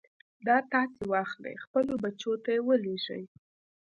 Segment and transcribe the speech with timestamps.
[0.47, 3.23] دا تاسې واخلئ خپلو بچو ته يې ولېږئ.